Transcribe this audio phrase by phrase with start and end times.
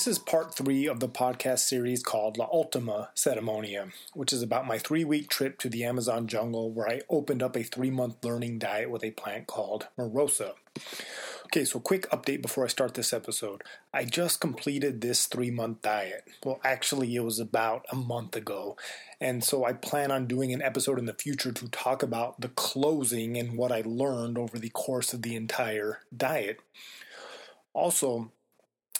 [0.00, 4.66] This is part three of the podcast series called La Última Ceremonia, which is about
[4.66, 8.24] my three week trip to the Amazon jungle where I opened up a three month
[8.24, 10.54] learning diet with a plant called Marosa.
[11.44, 13.62] Okay, so quick update before I start this episode.
[13.92, 16.24] I just completed this three month diet.
[16.42, 18.78] Well, actually, it was about a month ago.
[19.20, 22.48] And so I plan on doing an episode in the future to talk about the
[22.48, 26.58] closing and what I learned over the course of the entire diet.
[27.74, 28.32] Also,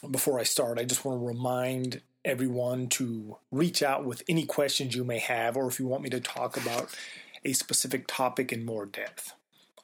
[0.09, 4.95] before I start, I just want to remind everyone to reach out with any questions
[4.95, 6.95] you may have, or if you want me to talk about
[7.45, 9.33] a specific topic in more depth.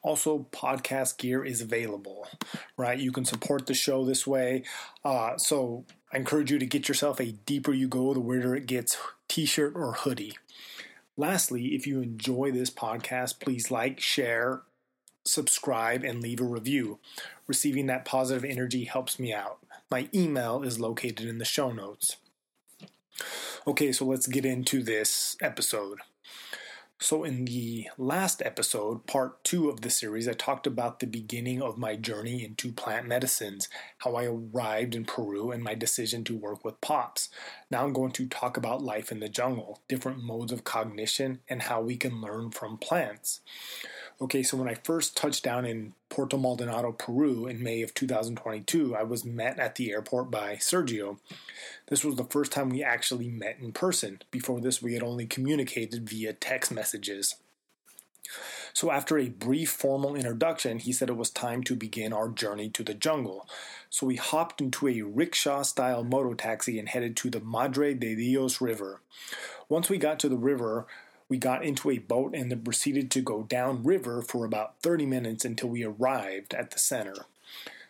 [0.03, 2.29] Also, podcast gear is available,
[2.77, 2.99] right?
[2.99, 4.63] You can support the show this way.
[5.05, 8.67] Uh, so, I encourage you to get yourself a deeper you go, the weirder it
[8.67, 8.97] gets
[9.27, 10.39] t shirt or hoodie.
[11.17, 14.63] Lastly, if you enjoy this podcast, please like, share,
[15.25, 17.01] subscribe, and leave a review.
[17.47, 19.59] Receiving that positive energy helps me out.
[19.91, 22.17] My email is located in the show notes.
[23.69, 25.99] Okay, so let's get into this episode.
[26.99, 31.61] So, in the last episode, part two of the series, I talked about the beginning
[31.61, 36.37] of my journey into plant medicines, how I arrived in Peru, and my decision to
[36.37, 37.29] work with pops.
[37.71, 41.63] Now, I'm going to talk about life in the jungle, different modes of cognition, and
[41.63, 43.41] how we can learn from plants.
[44.19, 48.97] Okay, so when I first touched down in Puerto Maldonado, Peru in May of 2022,
[48.97, 51.19] I was met at the airport by Sergio.
[51.89, 54.23] This was the first time we actually met in person.
[54.31, 57.35] Before this, we had only communicated via text messages.
[58.73, 62.71] So, after a brief formal introduction, he said it was time to begin our journey
[62.71, 63.47] to the jungle.
[63.91, 68.15] So, we hopped into a rickshaw style moto taxi and headed to the Madre de
[68.15, 69.03] Dios River.
[69.69, 70.87] Once we got to the river,
[71.29, 75.45] we got into a boat and then proceeded to go downriver for about 30 minutes
[75.45, 77.27] until we arrived at the center.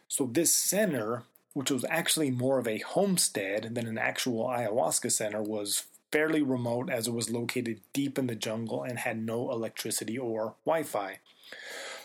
[0.08, 5.42] So, this center, which was actually more of a homestead than an actual ayahuasca center,
[5.42, 10.16] was fairly remote as it was located deep in the jungle and had no electricity
[10.16, 11.18] or Wi Fi.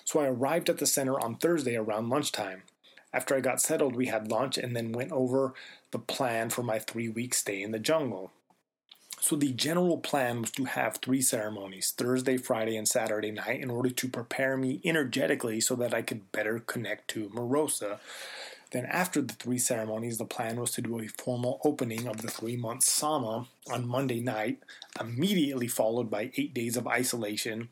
[0.03, 2.63] So, I arrived at the center on Thursday around lunchtime.
[3.13, 5.53] After I got settled, we had lunch and then went over
[5.91, 8.31] the plan for my three week stay in the jungle.
[9.21, 13.69] So the general plan was to have three ceremonies Thursday, Friday, and Saturday night in
[13.69, 17.99] order to prepare me energetically so that I could better connect to Marosa.
[18.71, 22.29] Then, after the three ceremonies, the plan was to do a formal opening of the
[22.29, 24.57] three month Sama on Monday night,
[24.99, 27.69] immediately followed by eight days of isolation,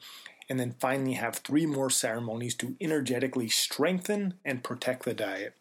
[0.49, 5.55] and then finally have three more ceremonies to energetically strengthen and protect the diet.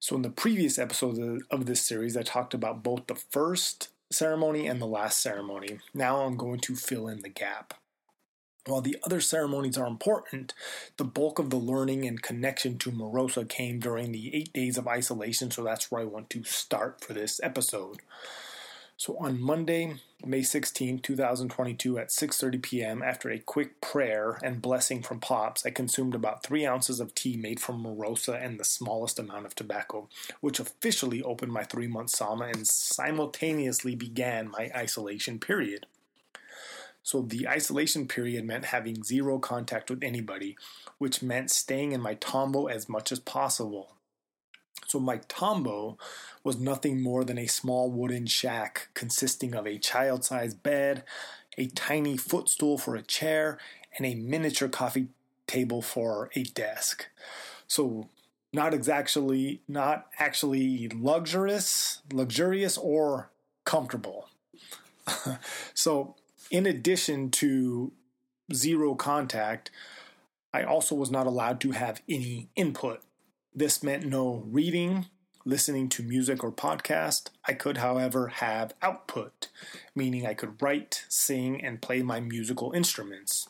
[0.00, 4.66] So, in the previous episode of this series, I talked about both the first ceremony
[4.66, 5.78] and the last ceremony.
[5.94, 7.74] Now I'm going to fill in the gap.
[8.66, 10.52] While the other ceremonies are important,
[10.96, 14.88] the bulk of the learning and connection to Marosa came during the eight days of
[14.88, 18.00] isolation, so that's where I want to start for this episode.
[18.96, 25.02] So on Monday, May 16, 2022 at 6:30 p.m., after a quick prayer and blessing
[25.02, 29.18] from Pops, I consumed about 3 ounces of tea made from Marosa and the smallest
[29.18, 30.08] amount of tobacco,
[30.40, 35.86] which officially opened my 3-month sama and simultaneously began my isolation period.
[37.02, 40.56] So the isolation period meant having zero contact with anybody,
[40.98, 43.92] which meant staying in my tambo as much as possible.
[44.86, 45.98] So my tambo
[46.44, 51.02] was nothing more than a small wooden shack consisting of a child sized bed,
[51.58, 53.58] a tiny footstool for a chair,
[53.96, 55.08] and a miniature coffee
[55.46, 57.06] table for a desk.
[57.66, 58.08] So
[58.52, 63.30] not exactly not actually luxurious, luxurious or
[63.64, 64.28] comfortable.
[65.74, 66.14] so
[66.50, 67.92] in addition to
[68.52, 69.70] zero contact,
[70.52, 73.02] I also was not allowed to have any input.
[73.58, 75.06] This meant no reading,
[75.46, 77.30] listening to music or podcast.
[77.46, 79.48] I could, however, have output,
[79.94, 83.48] meaning I could write, sing, and play my musical instruments.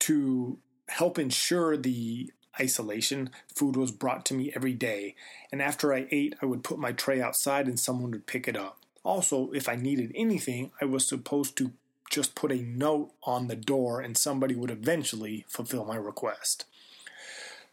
[0.00, 0.58] To
[0.88, 5.14] help ensure the isolation, food was brought to me every day,
[5.52, 8.56] and after I ate, I would put my tray outside and someone would pick it
[8.56, 8.80] up.
[9.04, 11.74] Also, if I needed anything, I was supposed to
[12.10, 16.64] just put a note on the door and somebody would eventually fulfill my request.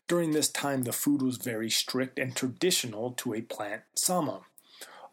[0.07, 4.41] During this time, the food was very strict and traditional to a plant sama.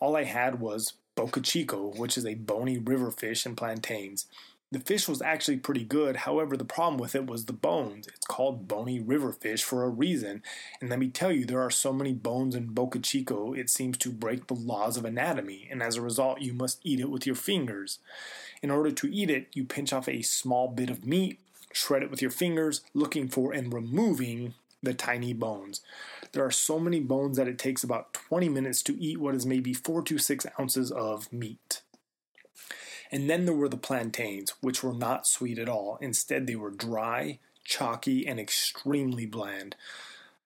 [0.01, 4.27] All I had was boca chico, which is a bony river fish, and plantains.
[4.71, 8.07] The fish was actually pretty good, however, the problem with it was the bones.
[8.09, 10.43] It's called bony river fish for a reason,
[10.81, 13.97] and let me tell you, there are so many bones in boca chico, it seems
[13.99, 17.27] to break the laws of anatomy, and as a result, you must eat it with
[17.27, 17.99] your fingers.
[18.63, 21.39] In order to eat it, you pinch off a small bit of meat,
[21.73, 25.81] shred it with your fingers, looking for and removing the tiny bones.
[26.33, 29.47] There are so many bones that it takes about 20 minutes to eat what is
[29.47, 31.83] maybe 4 to 6 ounces of meat.
[33.11, 35.99] And then there were the plantains, which were not sweet at all.
[36.01, 39.77] Instead, they were dry, chalky, and extremely bland.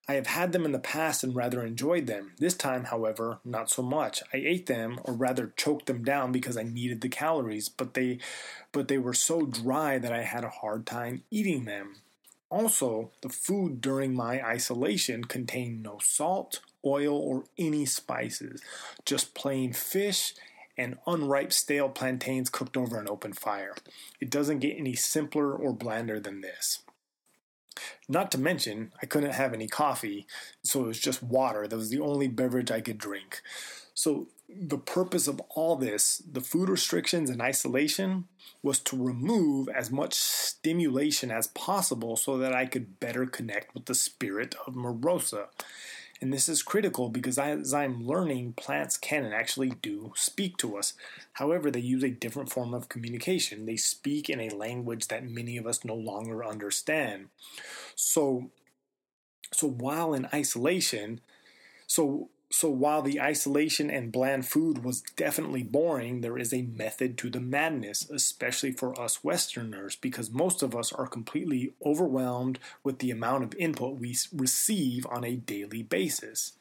[0.09, 2.31] I have had them in the past and rather enjoyed them.
[2.39, 4.23] This time, however, not so much.
[4.33, 8.19] I ate them, or rather choked them down because I needed the calories, but they
[8.71, 11.97] but they were so dry that I had a hard time eating them.
[12.49, 18.61] Also, the food during my isolation contained no salt, oil, or any spices,
[19.05, 20.33] just plain fish
[20.77, 23.75] and unripe stale plantains cooked over an open fire.
[24.21, 26.83] It doesn't get any simpler or blander than this.
[28.07, 30.25] Not to mention, I couldn't have any coffee,
[30.63, 31.67] so it was just water.
[31.67, 33.41] That was the only beverage I could drink.
[33.93, 38.25] So, the purpose of all this, the food restrictions and isolation,
[38.63, 43.85] was to remove as much stimulation as possible so that I could better connect with
[43.85, 45.47] the spirit of Marosa.
[46.19, 50.77] And this is critical because as I'm learning, plants can and actually do speak to
[50.77, 50.93] us.
[51.33, 53.65] However, they use a different form of communication.
[53.65, 57.27] They speak in a language that many of us no longer understand.
[57.95, 58.49] So,
[59.53, 61.21] so while in isolation,
[61.85, 67.17] so so while the isolation and bland food was definitely boring, there is a method
[67.17, 72.99] to the madness, especially for us Westerners, because most of us are completely overwhelmed with
[72.99, 76.53] the amount of input we receive on a daily basis.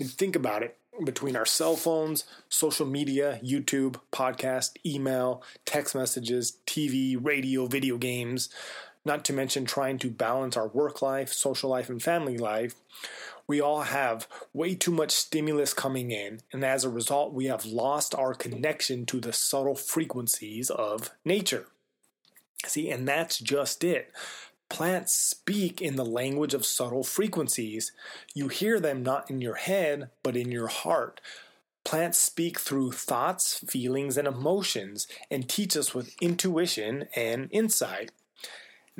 [0.00, 6.58] And think about it between our cell phones, social media, YouTube, podcast, email, text messages,
[6.66, 8.48] TV, radio, video games,
[9.04, 12.74] not to mention trying to balance our work life, social life, and family life
[13.50, 17.66] we all have way too much stimulus coming in, and as a result, we have
[17.66, 21.66] lost our connection to the subtle frequencies of nature.
[22.64, 24.12] See, and that's just it.
[24.68, 27.90] Plants speak in the language of subtle frequencies.
[28.36, 31.20] You hear them not in your head, but in your heart.
[31.82, 38.12] Plants speak through thoughts, feelings, and emotions and teach us with intuition and insight.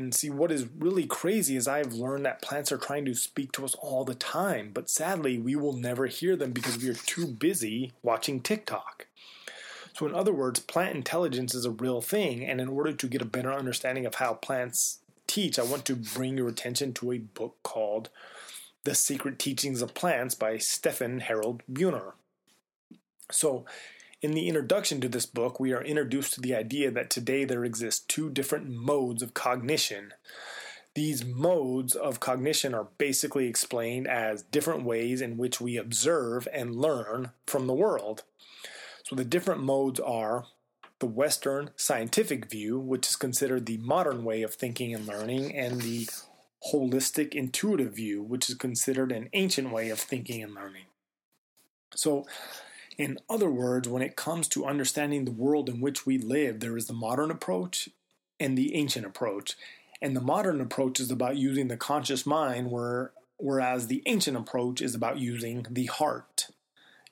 [0.01, 3.53] And see, what is really crazy is I've learned that plants are trying to speak
[3.53, 6.95] to us all the time, but sadly, we will never hear them because we are
[6.95, 9.07] too busy watching TikTok.
[9.93, 13.21] So, in other words, plant intelligence is a real thing, and in order to get
[13.21, 17.19] a better understanding of how plants teach, I want to bring your attention to a
[17.19, 18.09] book called
[18.85, 22.13] The Secret Teachings of Plants by Stephen Harrod Buhner.
[23.31, 23.67] So,
[24.23, 27.65] in the introduction to this book, we are introduced to the idea that today there
[27.65, 30.13] exist two different modes of cognition.
[30.95, 36.75] These modes of cognition are basically explained as different ways in which we observe and
[36.75, 38.25] learn from the world.
[39.05, 40.47] So the different modes are
[40.99, 45.81] the Western scientific view, which is considered the modern way of thinking and learning, and
[45.81, 46.09] the
[46.71, 50.85] holistic intuitive view, which is considered an ancient way of thinking and learning.
[51.95, 52.27] So,
[53.01, 56.77] in other words, when it comes to understanding the world in which we live, there
[56.77, 57.89] is the modern approach
[58.39, 59.57] and the ancient approach.
[60.03, 64.83] And the modern approach is about using the conscious mind, where, whereas the ancient approach
[64.83, 66.49] is about using the heart.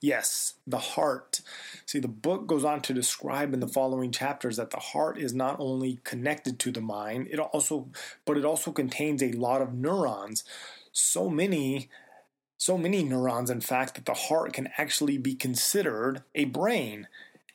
[0.03, 1.41] Yes, the heart.
[1.87, 5.33] See, the book goes on to describe in the following chapters that the heart is
[5.33, 7.89] not only connected to the mind, it also
[8.27, 10.45] but it also contains a lot of neurons.
[10.93, 11.89] So many
[12.59, 17.07] so many neurons, in fact, that the heart can actually be considered a brain.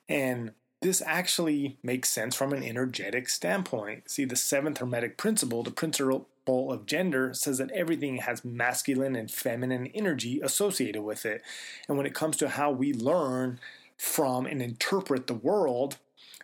[0.07, 4.09] And this actually makes sense from an energetic standpoint.
[4.09, 9.29] See, the seventh Hermetic principle, the principle of gender, says that everything has masculine and
[9.29, 11.41] feminine energy associated with it.
[11.87, 13.59] And when it comes to how we learn
[13.97, 15.97] from and interpret the world,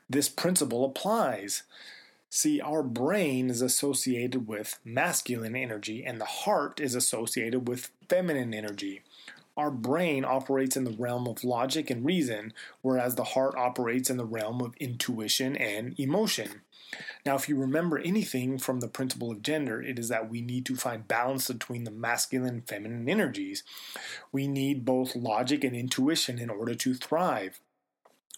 [0.09, 1.63] this principle applies.
[2.29, 8.53] See, our brain is associated with masculine energy, and the heart is associated with feminine
[8.53, 9.01] energy.
[9.57, 14.17] Our brain operates in the realm of logic and reason, whereas the heart operates in
[14.17, 16.61] the realm of intuition and emotion.
[17.25, 20.65] Now, if you remember anything from the principle of gender, it is that we need
[20.67, 23.63] to find balance between the masculine and feminine energies.
[24.31, 27.59] We need both logic and intuition in order to thrive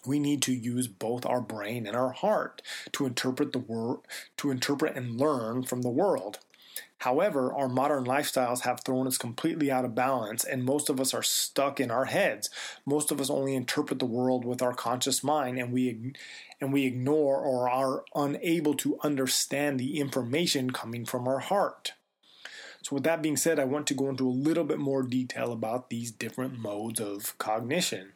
[0.06, 4.06] we need to use both our brain and our heart to interpret the world
[4.36, 6.38] to interpret and learn from the world.
[6.98, 11.12] However our modern lifestyles have thrown us completely out of balance and most of us
[11.12, 12.48] are stuck in our heads.
[12.86, 16.12] Most of us only interpret the world with our conscious mind and we
[16.60, 21.92] and we ignore or are unable to understand the information coming from our heart.
[22.82, 25.52] So with that being said i want to go into a little bit more detail
[25.52, 28.12] about these different modes of cognition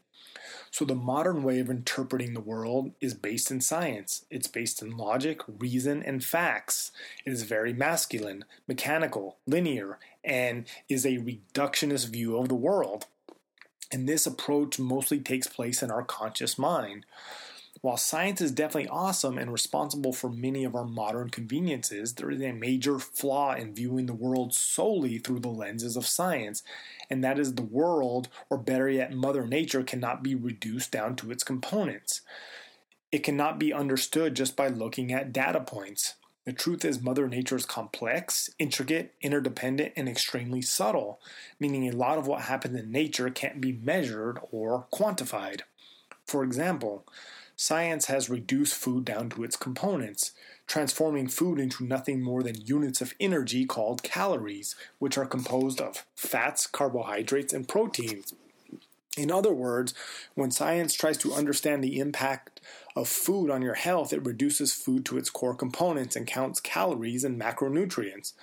[0.76, 4.26] So, the modern way of interpreting the world is based in science.
[4.30, 6.92] It's based in logic, reason, and facts.
[7.24, 13.06] It is very masculine, mechanical, linear, and is a reductionist view of the world.
[13.90, 17.06] And this approach mostly takes place in our conscious mind.
[17.82, 22.40] While science is definitely awesome and responsible for many of our modern conveniences, there is
[22.40, 26.62] a major flaw in viewing the world solely through the lenses of science,
[27.10, 31.30] and that is the world, or better yet, Mother Nature, cannot be reduced down to
[31.30, 32.22] its components.
[33.12, 36.14] It cannot be understood just by looking at data points.
[36.44, 41.20] The truth is, Mother Nature is complex, intricate, interdependent, and extremely subtle,
[41.60, 45.62] meaning a lot of what happens in nature can't be measured or quantified.
[46.24, 47.04] For example,
[47.56, 50.32] science has reduced food down to its components,
[50.66, 56.04] transforming food into nothing more than units of energy called calories, which are composed of
[56.14, 58.34] fats, carbohydrates, and proteins.
[59.16, 59.94] In other words,
[60.34, 62.60] when science tries to understand the impact
[62.94, 67.24] of food on your health, it reduces food to its core components and counts calories
[67.24, 68.34] and macronutrients.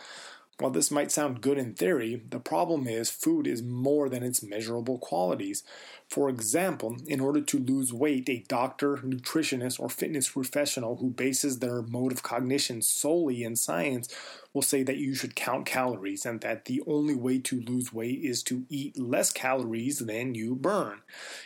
[0.60, 4.44] While this might sound good in theory, the problem is food is more than its
[4.44, 5.64] measurable qualities.
[6.08, 11.58] For example, in order to lose weight, a doctor, nutritionist, or fitness professional who bases
[11.58, 14.14] their mode of cognition solely in science
[14.54, 18.20] will say that you should count calories and that the only way to lose weight
[18.24, 21.02] is to eat less calories than you burn.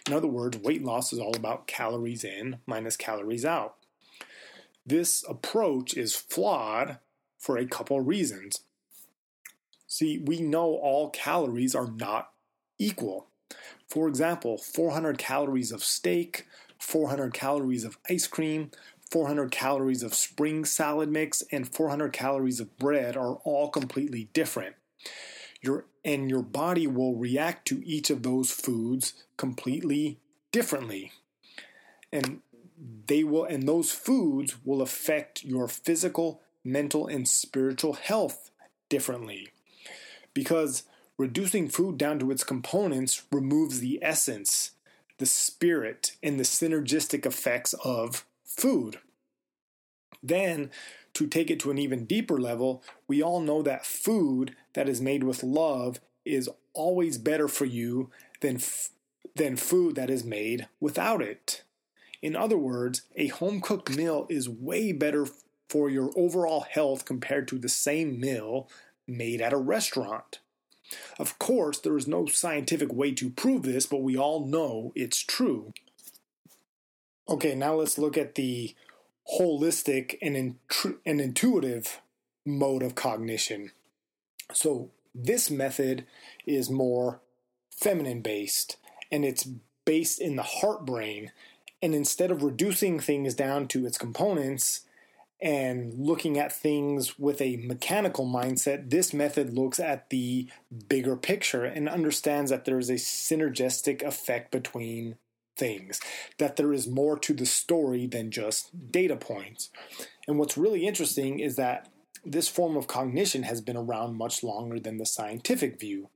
[0.05, 3.75] In other words, weight loss is all about calories in minus calories out.
[4.85, 6.99] This approach is flawed
[7.37, 8.61] for a couple reasons.
[9.87, 12.31] See, we know all calories are not
[12.77, 13.27] equal.
[13.87, 16.45] For example, 400 calories of steak,
[16.77, 18.71] 400 calories of ice cream,
[19.09, 24.75] 400 calories of spring salad mix, and 400 calories of bread are all completely different.
[25.61, 30.19] Your, and your body will react to each of those foods completely
[30.51, 31.13] differently.
[32.11, 32.41] And
[33.07, 38.51] they will and those foods will affect your physical, mental, and spiritual health
[38.89, 39.49] differently
[40.37, 40.83] because
[41.17, 44.73] reducing food down to its components removes the essence,
[45.17, 48.99] the spirit, and the synergistic effects of food.
[50.21, 50.69] Then,
[51.15, 55.01] to take it to an even deeper level, we all know that food that is
[55.01, 58.91] made with love is always better for you than, f-
[59.35, 61.63] than food that is made without it.
[62.21, 65.25] In other words, a home cooked meal is way better
[65.67, 68.69] for your overall health compared to the same meal
[69.07, 70.39] made at a restaurant.
[71.19, 75.19] Of course, there is no scientific way to prove this, but we all know it's
[75.19, 75.73] true.
[77.29, 78.73] Okay, now let's look at the
[79.37, 81.99] holistic and, intru- and intuitive
[82.45, 83.71] mode of cognition.
[84.53, 86.05] So, this method
[86.45, 87.19] is more
[87.71, 88.77] feminine based
[89.11, 89.47] and it's
[89.83, 91.31] based in the heart brain.
[91.81, 94.81] And instead of reducing things down to its components,
[95.39, 100.49] and looking at things with a mechanical mindset, this method looks at the
[100.89, 105.17] bigger picture and understands that there is a synergistic effect between
[105.55, 105.99] things,
[106.37, 109.69] that there is more to the story than just data points.
[110.27, 111.89] And what's really interesting is that
[112.25, 116.09] this form of cognition has been around much longer than the scientific view.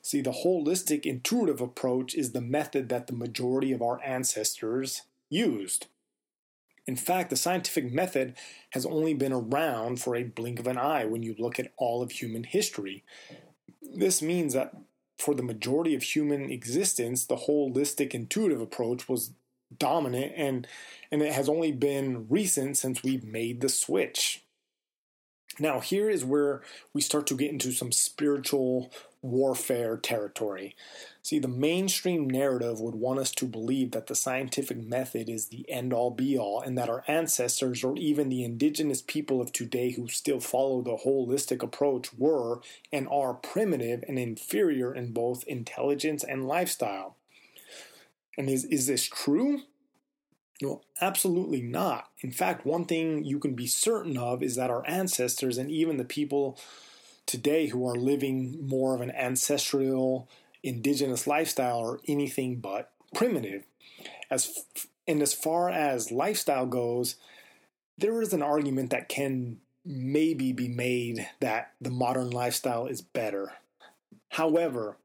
[0.00, 5.86] See, the holistic intuitive approach is the method that the majority of our ancestors used.
[6.86, 8.34] In fact, the scientific method
[8.70, 12.02] has only been around for a blink of an eye when you look at all
[12.02, 13.04] of human history.
[13.80, 14.74] This means that
[15.18, 19.32] for the majority of human existence, the holistic intuitive approach was
[19.78, 20.66] dominant and
[21.10, 24.42] and it has only been recent since we've made the switch.
[25.58, 26.62] Now, here is where
[26.94, 28.90] we start to get into some spiritual
[29.22, 30.74] warfare territory.
[31.22, 35.64] See, the mainstream narrative would want us to believe that the scientific method is the
[35.70, 39.92] end all be all, and that our ancestors, or even the indigenous people of today
[39.92, 42.60] who still follow the holistic approach, were
[42.92, 47.16] and are primitive and inferior in both intelligence and lifestyle.
[48.36, 49.60] And is, is this true?
[50.60, 52.08] No, absolutely not.
[52.20, 55.96] In fact, one thing you can be certain of is that our ancestors and even
[55.96, 56.58] the people
[57.26, 60.28] today who are living more of an ancestral
[60.62, 63.64] indigenous lifestyle or anything but primitive.
[64.30, 64.64] As
[65.06, 67.16] and as far as lifestyle goes,
[67.98, 73.54] there is an argument that can maybe be made that the modern lifestyle is better.
[74.30, 74.96] However,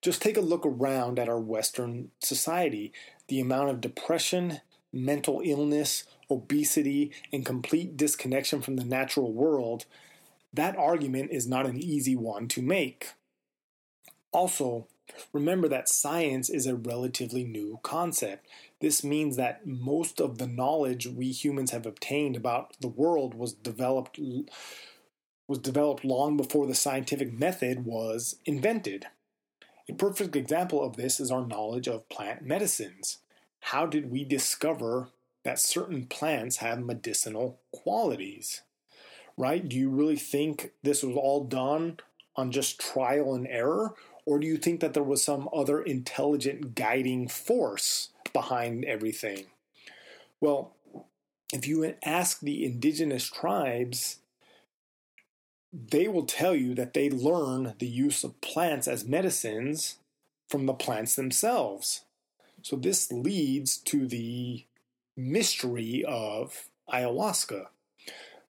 [0.00, 2.92] just take a look around at our Western society.
[3.28, 4.60] The amount of depression,
[4.92, 9.84] mental illness, obesity, and complete disconnection from the natural world
[10.54, 13.12] that argument is not an easy one to make.
[14.32, 14.86] Also,
[15.32, 18.48] remember that science is a relatively new concept.
[18.80, 23.52] This means that most of the knowledge we humans have obtained about the world was
[23.52, 24.18] developed
[25.46, 29.06] was developed long before the scientific method was invented.
[29.88, 33.18] A perfect example of this is our knowledge of plant medicines.
[33.60, 35.08] How did we discover
[35.44, 38.62] that certain plants have medicinal qualities?
[39.36, 39.68] Right?
[39.68, 41.98] Do you really think this was all done
[42.36, 43.94] on just trial and error?
[44.26, 49.46] Or do you think that there was some other intelligent guiding force behind everything?
[50.40, 50.74] Well,
[51.52, 54.18] if you ask the indigenous tribes,
[55.72, 59.98] they will tell you that they learn the use of plants as medicines
[60.48, 62.04] from the plants themselves.
[62.62, 64.64] So this leads to the
[65.16, 67.66] mystery of ayahuasca.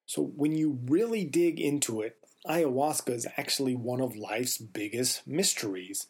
[0.06, 6.08] So when you really dig into it, ayahuasca is actually one of life's biggest mysteries.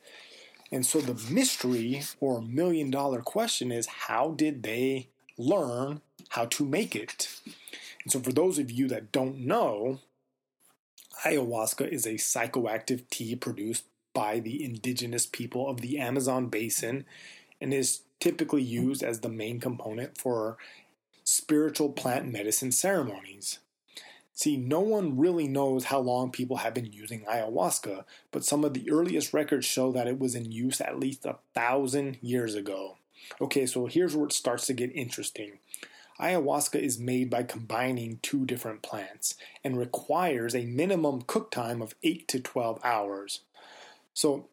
[0.71, 6.65] And so the mystery or million dollar question is how did they learn how to
[6.65, 7.39] make it?
[8.03, 9.99] And so for those of you that don't know,
[11.23, 17.05] ayahuasca is a psychoactive tea produced by the indigenous people of the Amazon basin
[17.61, 20.57] and is typically used as the main component for
[21.23, 23.59] spiritual plant medicine ceremonies.
[24.35, 28.73] See, no one really knows how long people have been using ayahuasca, but some of
[28.73, 32.97] the earliest records show that it was in use at least a thousand years ago.
[33.39, 35.59] Okay, so here's where it starts to get interesting.
[36.19, 41.95] Ayahuasca is made by combining two different plants and requires a minimum cook time of
[42.03, 43.39] 8 to 12 hours.
[44.13, 44.47] So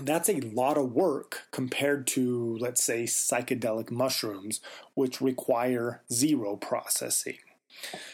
[0.00, 4.60] that's a lot of work compared to, let's say, psychedelic mushrooms,
[4.94, 7.38] which require zero processing.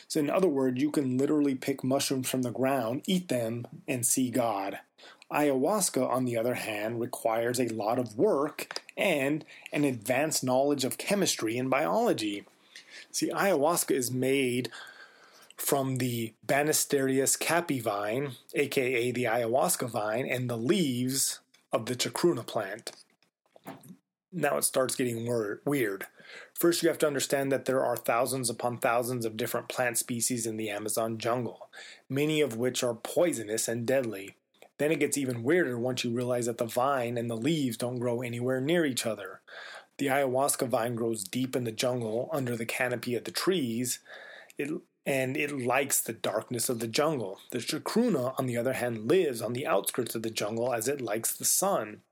[0.08, 4.06] So, in other words, you can literally pick mushrooms from the ground, eat them, and
[4.06, 4.78] see God.
[5.30, 10.98] Ayahuasca, on the other hand, requires a lot of work and an advanced knowledge of
[10.98, 12.44] chemistry and biology.
[13.10, 14.70] See, ayahuasca is made
[15.56, 21.40] from the Banisteriopsis caapi vine, aka the ayahuasca vine, and the leaves
[21.72, 22.92] of the chacruna plant.
[24.32, 25.26] Now it starts getting
[25.64, 26.06] weird.
[26.54, 30.46] First, you have to understand that there are thousands upon thousands of different plant species
[30.46, 31.68] in the Amazon jungle,
[32.08, 34.36] many of which are poisonous and deadly.
[34.78, 37.98] Then it gets even weirder once you realize that the vine and the leaves don't
[37.98, 39.40] grow anywhere near each other.
[39.98, 44.00] The ayahuasca vine grows deep in the jungle under the canopy of the trees,
[44.58, 44.70] it,
[45.06, 47.38] and it likes the darkness of the jungle.
[47.50, 51.00] The chacruna, on the other hand, lives on the outskirts of the jungle as it
[51.00, 52.02] likes the sun.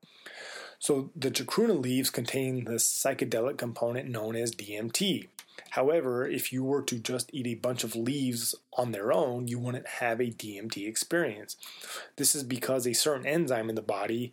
[0.84, 5.28] So the chacruna leaves contain the psychedelic component known as DMT.
[5.70, 9.58] However, if you were to just eat a bunch of leaves on their own, you
[9.58, 11.56] wouldn't have a DMT experience.
[12.16, 14.30] This is because a certain enzyme in the body,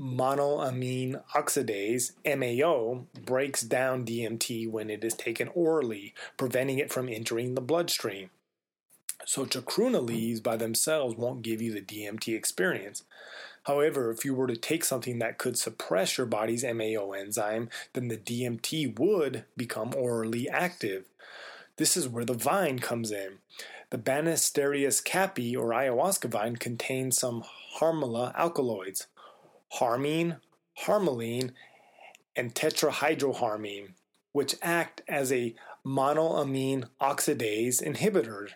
[0.00, 7.56] monoamine oxidase, MAO, breaks down DMT when it is taken orally, preventing it from entering
[7.56, 8.30] the bloodstream.
[9.26, 13.02] So chacruna leaves by themselves won't give you the DMT experience.
[13.68, 18.08] However, if you were to take something that could suppress your body's MAO enzyme, then
[18.08, 21.04] the DMT would become orally active.
[21.76, 23.40] This is where the vine comes in.
[23.90, 27.44] The Banisteriopsis caapi or ayahuasca vine contains some
[27.78, 29.06] harmala alkaloids,
[29.72, 30.36] harmine,
[30.86, 31.50] harmaline,
[32.34, 33.90] and tetrahydroharmine,
[34.32, 35.54] which act as a
[35.84, 38.52] monoamine oxidase inhibitor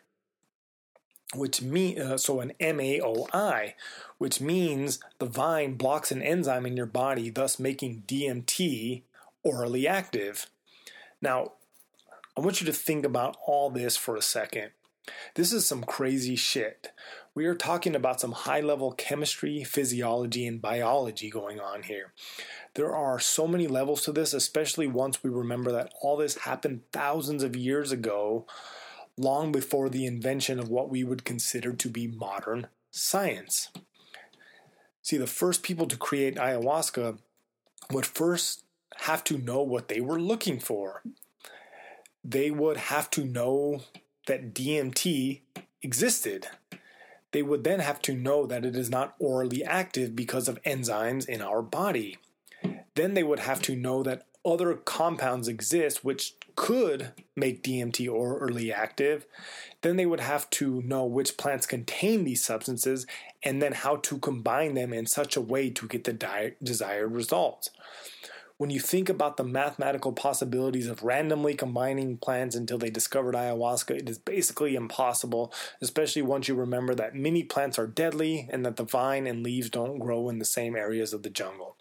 [1.34, 3.74] which mean uh, so an MAOI,
[4.18, 9.02] which means the vine blocks an enzyme in your body, thus making DMT
[9.42, 10.46] orally active.
[11.20, 11.52] Now,
[12.36, 14.70] I want you to think about all this for a second.
[15.34, 16.92] This is some crazy shit.
[17.34, 22.12] We are talking about some high level chemistry, physiology, and biology going on here.
[22.74, 26.82] There are so many levels to this, especially once we remember that all this happened
[26.92, 28.46] thousands of years ago
[29.22, 33.70] long before the invention of what we would consider to be modern science.
[35.02, 37.18] See, the first people to create ayahuasca
[37.90, 38.64] would first
[38.98, 41.02] have to know what they were looking for.
[42.24, 43.82] They would have to know
[44.26, 45.40] that DMT
[45.82, 46.48] existed.
[47.32, 51.28] They would then have to know that it is not orally active because of enzymes
[51.28, 52.18] in our body.
[52.94, 58.72] Then they would have to know that other compounds exist which could make DMT orally
[58.72, 59.26] active,
[59.82, 63.06] then they would have to know which plants contain these substances
[63.42, 67.12] and then how to combine them in such a way to get the di- desired
[67.12, 67.70] results.
[68.58, 73.98] When you think about the mathematical possibilities of randomly combining plants until they discovered ayahuasca,
[73.98, 78.76] it is basically impossible, especially once you remember that many plants are deadly and that
[78.76, 81.76] the vine and leaves don't grow in the same areas of the jungle.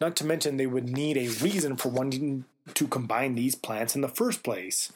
[0.00, 4.02] Not to mention, they would need a reason for wanting to combine these plants in
[4.02, 4.92] the first place.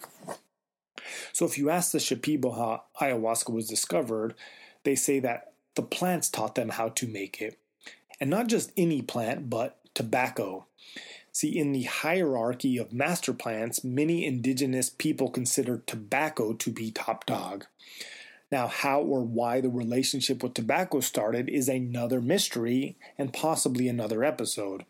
[1.33, 4.35] So, if you ask the Shipibo how ayahuasca was discovered,
[4.85, 7.59] they say that the plants taught them how to make it.
[8.21, 10.67] And not just any plant, but tobacco.
[11.33, 17.25] See, in the hierarchy of master plants, many indigenous people consider tobacco to be top
[17.25, 17.67] dog.
[18.51, 24.23] Now, how or why the relationship with tobacco started is another mystery and possibly another
[24.23, 24.85] episode.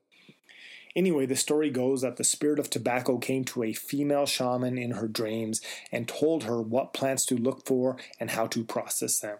[0.97, 4.93] Anyway, the story goes that the spirit of tobacco came to a female shaman in
[4.93, 5.61] her dreams
[5.91, 9.38] and told her what plants to look for and how to process them.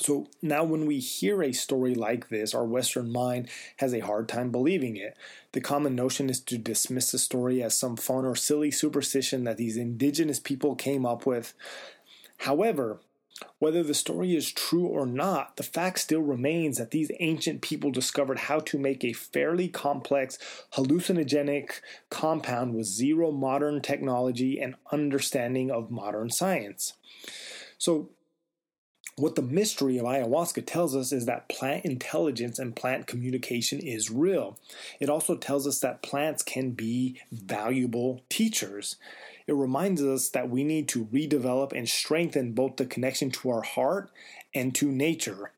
[0.00, 4.28] So now, when we hear a story like this, our Western mind has a hard
[4.28, 5.16] time believing it.
[5.52, 9.56] The common notion is to dismiss the story as some fun or silly superstition that
[9.56, 11.54] these indigenous people came up with.
[12.38, 13.00] However,
[13.58, 17.90] whether the story is true or not, the fact still remains that these ancient people
[17.90, 20.38] discovered how to make a fairly complex
[20.74, 26.94] hallucinogenic compound with zero modern technology and understanding of modern science.
[27.78, 28.10] So,
[29.16, 34.10] what the mystery of ayahuasca tells us is that plant intelligence and plant communication is
[34.10, 34.58] real.
[34.98, 38.96] It also tells us that plants can be valuable teachers.
[39.46, 43.62] It reminds us that we need to redevelop and strengthen both the connection to our
[43.62, 44.10] heart
[44.54, 45.52] and to nature.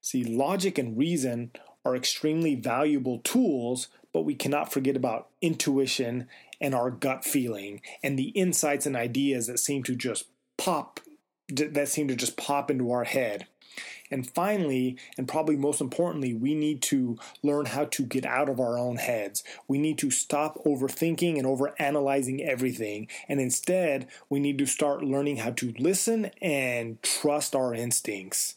[0.00, 1.52] See, logic and reason
[1.84, 6.28] are extremely valuable tools, but we cannot forget about intuition
[6.60, 11.00] and our gut feeling and the insights and ideas that seem to just pop
[11.48, 13.46] that seem to just pop into our head.
[14.10, 18.60] And finally, and probably most importantly, we need to learn how to get out of
[18.60, 19.42] our own heads.
[19.66, 23.08] We need to stop overthinking and overanalyzing everything.
[23.28, 28.54] And instead, we need to start learning how to listen and trust our instincts.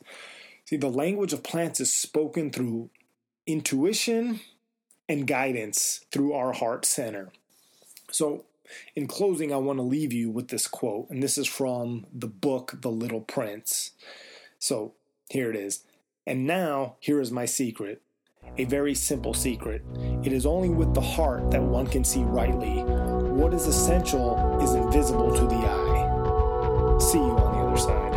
[0.65, 2.89] See, the language of plants is spoken through
[3.47, 4.41] intuition
[5.07, 7.31] and guidance through our heart center.
[8.11, 8.45] So,
[8.95, 12.27] in closing, I want to leave you with this quote, and this is from the
[12.27, 13.91] book The Little Prince.
[14.59, 14.93] So
[15.29, 15.83] here it is.
[16.25, 18.01] And now, here is my secret.
[18.57, 19.83] A very simple secret.
[20.23, 22.81] It is only with the heart that one can see rightly.
[22.81, 26.97] What is essential is invisible to the eye.
[26.99, 28.07] See you on the other side.